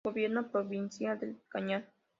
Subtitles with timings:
[0.03, 1.87] Gobierno Provincial del Cañar